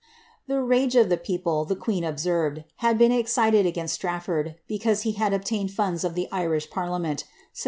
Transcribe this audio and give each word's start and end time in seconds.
The 0.47 0.59
rage 0.63 0.95
of 0.95 1.09
the 1.09 1.17
people, 1.17 1.63
the 1.63 1.75
queen 1.75 2.03
observed, 2.03 2.63
had 2.77 2.97
been 2.97 3.11
excited 3.11 3.67
against 3.67 4.01
StnitTord 4.01 4.55
because 4.67 5.03
he 5.03 5.11
had 5.11 5.31
obtained 5.31 5.73
funds 5.73 6.03
of 6.03 6.15
the 6.15 6.27
Irish 6.31 6.71
parliament, 6.71 7.19
sufficient 7.19 7.29
* 7.29 7.29
Grander, 7.29 7.53
vol. 7.53 7.59